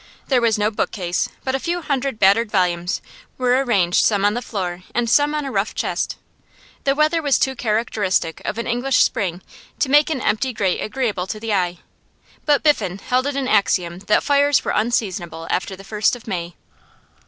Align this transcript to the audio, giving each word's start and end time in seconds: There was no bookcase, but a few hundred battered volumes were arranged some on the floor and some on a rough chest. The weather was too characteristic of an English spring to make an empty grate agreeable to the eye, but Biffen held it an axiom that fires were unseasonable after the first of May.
There 0.29 0.41
was 0.41 0.57
no 0.57 0.71
bookcase, 0.71 1.29
but 1.43 1.53
a 1.53 1.59
few 1.59 1.83
hundred 1.83 2.17
battered 2.17 2.49
volumes 2.49 3.03
were 3.37 3.63
arranged 3.63 4.03
some 4.03 4.25
on 4.25 4.33
the 4.33 4.41
floor 4.41 4.81
and 4.95 5.07
some 5.07 5.35
on 5.35 5.45
a 5.45 5.51
rough 5.51 5.75
chest. 5.75 6.15
The 6.85 6.95
weather 6.95 7.21
was 7.21 7.37
too 7.37 7.55
characteristic 7.55 8.41
of 8.43 8.57
an 8.57 8.65
English 8.65 8.97
spring 9.03 9.43
to 9.77 9.89
make 9.91 10.09
an 10.09 10.19
empty 10.19 10.53
grate 10.53 10.81
agreeable 10.81 11.27
to 11.27 11.39
the 11.39 11.53
eye, 11.53 11.77
but 12.47 12.63
Biffen 12.63 12.97
held 12.97 13.27
it 13.27 13.35
an 13.35 13.47
axiom 13.47 13.99
that 14.07 14.23
fires 14.23 14.65
were 14.65 14.71
unseasonable 14.71 15.45
after 15.51 15.75
the 15.75 15.83
first 15.83 16.15
of 16.15 16.25
May. 16.27 16.55